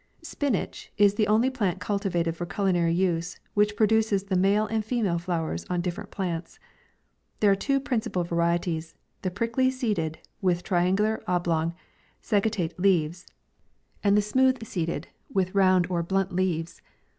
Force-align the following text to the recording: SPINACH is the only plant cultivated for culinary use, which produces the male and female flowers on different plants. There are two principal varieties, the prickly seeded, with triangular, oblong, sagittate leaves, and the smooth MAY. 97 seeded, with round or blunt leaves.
SPINACH 0.23 0.91
is 0.97 1.13
the 1.13 1.27
only 1.27 1.51
plant 1.51 1.79
cultivated 1.79 2.35
for 2.35 2.47
culinary 2.47 2.91
use, 2.91 3.39
which 3.53 3.75
produces 3.75 4.23
the 4.23 4.35
male 4.35 4.65
and 4.65 4.83
female 4.83 5.19
flowers 5.19 5.63
on 5.69 5.79
different 5.79 6.09
plants. 6.09 6.57
There 7.39 7.51
are 7.51 7.55
two 7.55 7.79
principal 7.79 8.23
varieties, 8.23 8.95
the 9.21 9.29
prickly 9.29 9.69
seeded, 9.69 10.17
with 10.41 10.63
triangular, 10.63 11.21
oblong, 11.27 11.75
sagittate 12.19 12.79
leaves, 12.79 13.27
and 14.03 14.17
the 14.17 14.23
smooth 14.23 14.55
MAY. 14.55 14.61
97 14.61 14.65
seeded, 14.71 15.07
with 15.31 15.53
round 15.53 15.85
or 15.87 16.01
blunt 16.01 16.33
leaves. 16.35 16.81